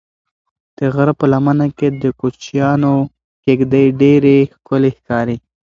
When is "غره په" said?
0.93-1.25